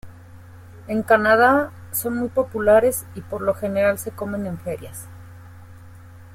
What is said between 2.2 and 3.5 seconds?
populares y por